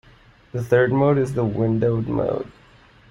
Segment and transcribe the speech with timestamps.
[0.51, 2.51] The third mode is the windowed mode.